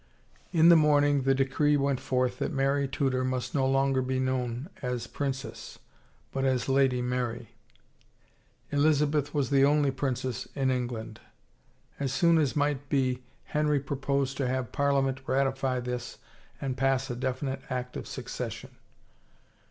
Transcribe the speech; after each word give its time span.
In 0.51 0.69
the 0.69 0.75
morning 0.75 1.21
the 1.25 1.35
decree 1.35 1.77
went 1.77 1.99
forth 1.99 2.39
that 2.39 2.51
Mary 2.51 2.87
Tudor 2.87 3.23
mu«t 3.23 3.49
no 3.53 3.67
longer 3.67 4.01
be 4.01 4.19
known 4.19 4.67
as 4.81 5.05
Pripcess, 5.05 5.77
but 6.31 6.43
as 6.43 6.67
Lady 6.67 7.03
Mary. 7.03 7.49
Elizabeth 8.71 9.31
was 9.31 9.51
the 9.51 9.63
only 9.63 9.91
princess 9.91 10.47
in 10.55 10.71
England. 10.71 11.19
As 11.99 12.11
soon 12.11 12.39
as 12.39 12.55
might 12.55 12.89
be 12.89 13.21
Henry 13.43 13.79
proposed 13.79 14.37
to 14.37 14.47
have 14.47 14.71
Parliament 14.71 15.21
ratify 15.27 15.79
this 15.79 16.17
and 16.59 16.75
pass 16.75 17.11
a 17.11 17.15
definite 17.15 17.61
Act 17.69 17.95
of 17.95 18.07
Succession. 18.07 18.77